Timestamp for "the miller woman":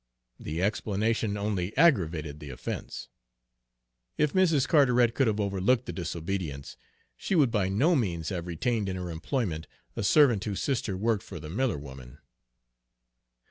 11.39-12.17